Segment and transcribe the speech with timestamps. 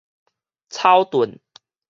[0.69, 1.37] 草屯